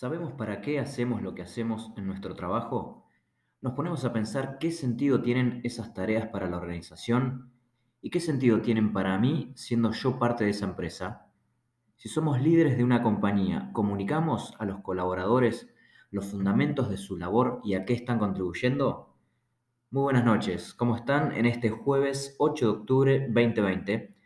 [0.00, 3.04] ¿Sabemos para qué hacemos lo que hacemos en nuestro trabajo?
[3.60, 7.52] Nos ponemos a pensar qué sentido tienen esas tareas para la organización
[8.00, 11.26] y qué sentido tienen para mí siendo yo parte de esa empresa.
[11.96, 15.68] Si somos líderes de una compañía, ¿comunicamos a los colaboradores
[16.10, 19.14] los fundamentos de su labor y a qué están contribuyendo?
[19.90, 24.16] Muy buenas noches, ¿cómo están en este jueves 8 de octubre 2020?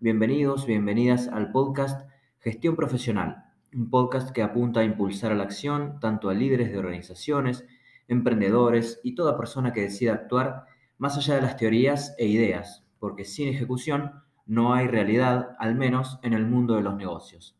[0.00, 5.98] Bienvenidos, bienvenidas al podcast Gestión Profesional un podcast que apunta a impulsar a la acción
[6.00, 7.64] tanto a líderes de organizaciones,
[8.08, 10.66] emprendedores y toda persona que decida actuar
[10.98, 16.18] más allá de las teorías e ideas, porque sin ejecución no hay realidad, al menos
[16.22, 17.56] en el mundo de los negocios.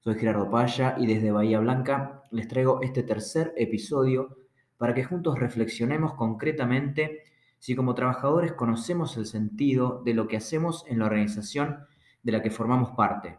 [0.00, 4.36] Soy Gerardo Paya y desde Bahía Blanca les traigo este tercer episodio
[4.76, 7.22] para que juntos reflexionemos concretamente
[7.58, 11.78] si como trabajadores conocemos el sentido de lo que hacemos en la organización
[12.22, 13.38] de la que formamos parte.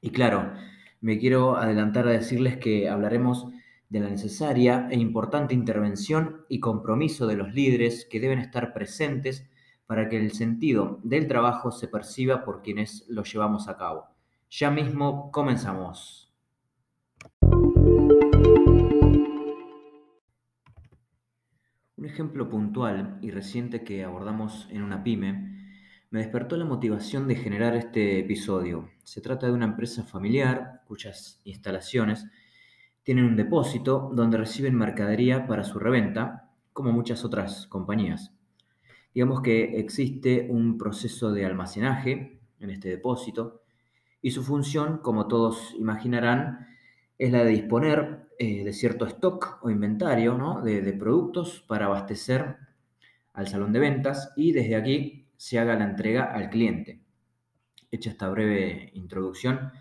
[0.00, 0.52] Y claro,
[1.00, 3.48] me quiero adelantar a decirles que hablaremos
[3.88, 9.48] de la necesaria e importante intervención y compromiso de los líderes que deben estar presentes
[9.86, 14.06] para que el sentido del trabajo se perciba por quienes lo llevamos a cabo.
[14.50, 16.32] Ya mismo comenzamos.
[21.96, 25.56] Un ejemplo puntual y reciente que abordamos en una pyme
[26.16, 28.88] me despertó la motivación de generar este episodio.
[29.04, 32.26] Se trata de una empresa familiar cuyas instalaciones
[33.02, 38.32] tienen un depósito donde reciben mercadería para su reventa, como muchas otras compañías.
[39.12, 43.60] Digamos que existe un proceso de almacenaje en este depósito
[44.22, 46.66] y su función, como todos imaginarán,
[47.18, 52.56] es la de disponer eh, de cierto stock o inventario de, de productos para abastecer
[53.34, 57.00] al salón de ventas y desde aquí se haga la entrega al cliente.
[57.90, 59.72] Hecha esta breve introducción,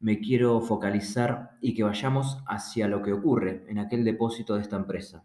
[0.00, 4.76] me quiero focalizar y que vayamos hacia lo que ocurre en aquel depósito de esta
[4.76, 5.24] empresa.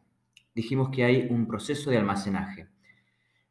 [0.53, 2.67] Dijimos que hay un proceso de almacenaje.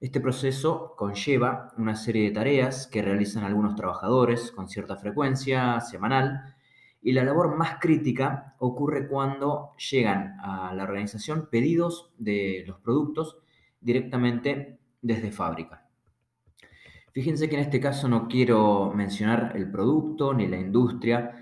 [0.00, 6.54] Este proceso conlleva una serie de tareas que realizan algunos trabajadores con cierta frecuencia semanal
[7.00, 13.38] y la labor más crítica ocurre cuando llegan a la organización pedidos de los productos
[13.81, 15.83] directamente desde fábrica.
[17.14, 21.41] Fíjense que en este caso no quiero mencionar el producto ni la industria,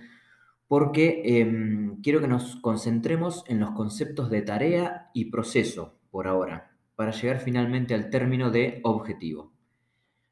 [0.68, 6.76] porque em, quiero que nos concentremos en los conceptos de tarea y proceso por ahora,
[6.94, 9.54] para llegar finalmente al término de objetivo.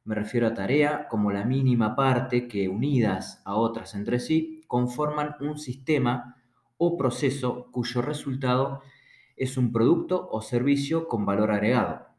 [0.05, 5.37] Me refiero a tarea como la mínima parte que unidas a otras entre sí conforman
[5.41, 6.37] un sistema
[6.77, 8.83] o proceso cuyo resultado
[9.37, 12.10] es un producto o servicio con valor agregado.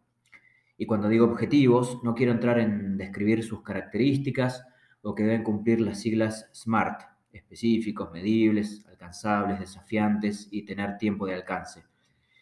[0.81, 4.65] Y cuando digo objetivos, no quiero entrar en describir sus características
[5.03, 11.35] o que deben cumplir las siglas SMART, específicos, medibles, alcanzables, desafiantes y tener tiempo de
[11.35, 11.83] alcance,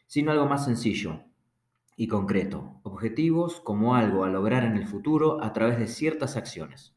[0.07, 1.21] sino algo más sencillo
[1.97, 6.95] y concreto, objetivos como algo a lograr en el futuro a través de ciertas acciones.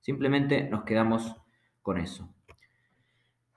[0.00, 1.36] Simplemente nos quedamos
[1.82, 2.34] con eso.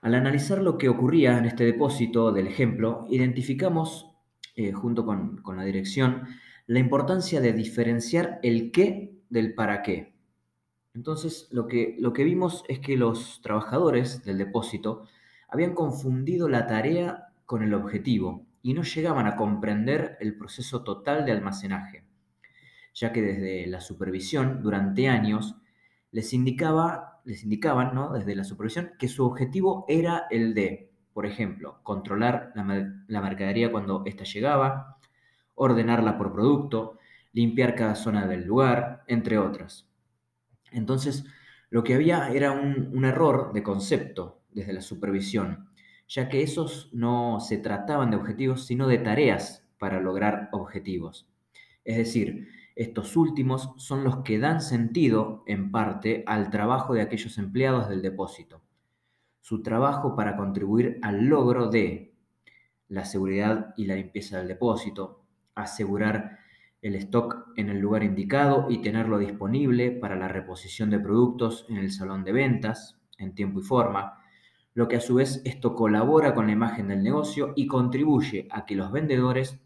[0.02, 4.13] Al analizar lo que ocurría en este depósito del ejemplo, identificamos,
[4.54, 6.28] eh, junto con, con la dirección,
[6.66, 10.14] la importancia de diferenciar el qué del para qué.
[10.94, 15.06] Entonces, lo que, lo que vimos es que los trabajadores del depósito
[15.48, 21.26] habían confundido la tarea con el objetivo y no llegaban a comprender el proceso total
[21.26, 22.04] de almacenaje,
[22.94, 25.56] ya que desde la supervisión, durante años,
[26.12, 28.12] les, indicaba, les indicaban, ¿no?
[28.12, 34.02] desde la supervisión, que su objetivo era el de, por ejemplo, controlar la, mercadería cuando
[34.04, 34.98] ésta llegaba,
[35.54, 36.98] ordenarla por producto,
[37.32, 39.88] limpiar cada zona del lugar, entre otras.
[40.72, 41.24] Entonces,
[41.70, 45.68] lo que había era un, error de concepto desde la supervisión,
[46.08, 51.28] ya que esos no se trataban de objetivos, sino de tareas para lograr objetivos.
[51.84, 57.38] Es decir, estos últimos son los que dan sentido, en parte, al trabajo de aquellos
[57.38, 58.63] empleados del depósito.
[59.44, 62.14] Su trabajo para contribuir al logro de
[62.88, 66.38] la seguridad y la limpieza del depósito, asegurar
[66.80, 71.76] el stock en el lugar indicado y tenerlo disponible para la reposición de productos en
[71.76, 74.18] el salón de ventas en tiempo y forma,
[74.72, 78.64] lo que a su vez esto colabora con la imagen del negocio y contribuye a
[78.64, 79.60] que los vendedores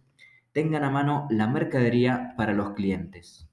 [0.51, 3.49] tengan a mano la mercadería para los clientes.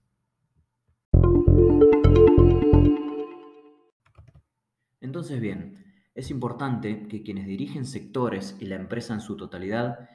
[5.02, 5.85] Entonces bien,
[6.16, 10.10] es importante que quienes dirigen sectores y la empresa en su totalidad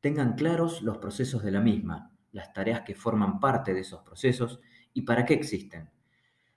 [0.00, 4.60] tengan claros los procesos de la misma, las tareas que forman parte de esos procesos
[4.92, 5.88] y para qué existen.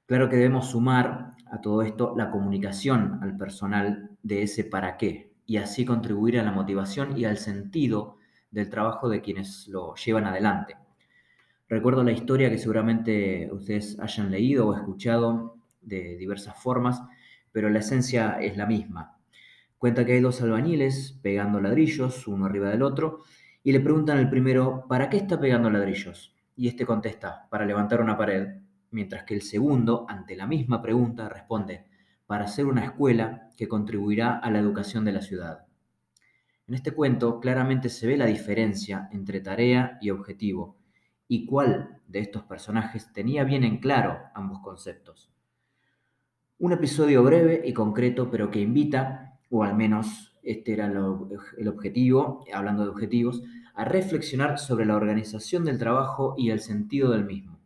[0.07, 5.33] Claro que debemos sumar a todo esto la comunicación al personal de ese para qué,
[5.45, 8.17] y así contribuir a la motivación y al sentido
[8.49, 10.75] del trabajo de quienes lo llevan adelante.
[11.69, 17.01] Recuerdo la historia que seguramente ustedes hayan leído o escuchado de diversas formas,
[17.51, 19.17] pero la esencia es la misma.
[19.77, 23.21] Cuenta que hay dos albañiles pegando ladrillos, uno arriba del otro,
[23.63, 26.35] y le preguntan al primero, ¿para qué está pegando ladrillos?
[26.55, 28.61] Y este contesta, para levantar una pared,
[28.91, 31.85] mientras que el segundo, ante la misma pregunta, responde,
[32.25, 35.65] para hacer una escuela que contribuirá a la educación de la ciudad.
[36.67, 40.77] En este cuento claramente se ve la diferencia entre tarea y objetivo,
[41.27, 45.31] y cuál de estos personajes tenía bien en claro ambos conceptos.
[46.59, 52.43] Un episodio breve y concreto, pero que invita, o al menos este era el objetivo,
[52.51, 53.43] hablando de objetivos,
[53.75, 57.59] a reflexionar sobre la organización del trabajo y el sentido del mismo.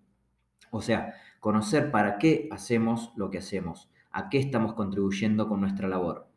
[0.71, 5.87] O sea, conocer para qué hacemos lo que hacemos, a qué estamos contribuyendo con nuestra
[5.87, 6.27] labor.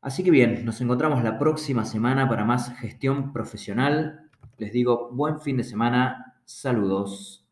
[0.00, 4.30] Así que bien, nos encontramos la próxima semana para más gestión profesional.
[4.58, 7.45] Les digo buen fin de semana, saludos.